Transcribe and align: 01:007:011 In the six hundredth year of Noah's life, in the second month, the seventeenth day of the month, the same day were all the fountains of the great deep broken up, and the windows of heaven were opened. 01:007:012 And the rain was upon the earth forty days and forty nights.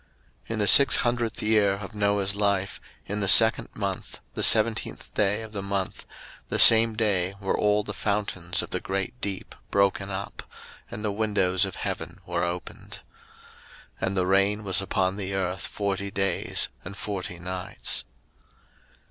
01:007:011 0.45 0.49
In 0.53 0.57
the 0.57 0.67
six 0.67 0.95
hundredth 0.95 1.43
year 1.43 1.73
of 1.73 1.93
Noah's 1.93 2.35
life, 2.35 2.81
in 3.05 3.19
the 3.19 3.27
second 3.27 3.67
month, 3.75 4.19
the 4.33 4.41
seventeenth 4.41 5.13
day 5.13 5.43
of 5.43 5.51
the 5.51 5.61
month, 5.61 6.07
the 6.49 6.57
same 6.57 6.95
day 6.95 7.35
were 7.39 7.55
all 7.55 7.83
the 7.83 7.93
fountains 7.93 8.63
of 8.63 8.71
the 8.71 8.79
great 8.79 9.21
deep 9.21 9.53
broken 9.69 10.09
up, 10.09 10.41
and 10.89 11.03
the 11.05 11.11
windows 11.11 11.65
of 11.65 11.75
heaven 11.75 12.17
were 12.25 12.43
opened. 12.43 13.01
01:007:012 14.01 14.07
And 14.07 14.17
the 14.17 14.25
rain 14.25 14.63
was 14.63 14.81
upon 14.81 15.17
the 15.17 15.35
earth 15.35 15.67
forty 15.67 16.09
days 16.09 16.69
and 16.83 16.97
forty 16.97 17.37
nights. 17.37 18.03